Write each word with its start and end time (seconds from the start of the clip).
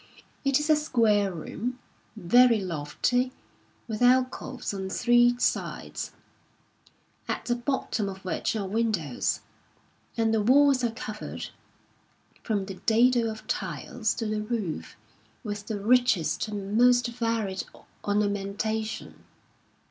It 0.43 0.59
is 0.59 0.67
a 0.67 0.75
square 0.75 1.31
room, 1.31 1.77
very 2.15 2.59
lofty, 2.59 3.31
with 3.87 4.01
alcoves 4.01 4.73
on 4.73 4.89
three 4.89 5.37
sides, 5.37 6.11
at 7.27 7.45
the 7.45 7.55
bottom 7.55 8.09
of 8.09 8.25
which 8.25 8.55
are 8.55 8.67
windows; 8.67 9.41
and 10.17 10.33
the 10.33 10.41
walls 10.41 10.83
are 10.83 10.89
covered, 10.89 11.49
fix>m 12.43 12.65
the 12.65 12.81
dado 12.87 13.29
of 13.29 13.45
tiles 13.45 14.15
to 14.15 14.25
the 14.25 14.41
roof, 14.41 14.95
with 15.43 15.67
the 15.67 15.79
richest 15.79 16.47
and 16.47 16.75
most 16.75 17.05
varied 17.09 17.63
orncunentation. 18.03 19.25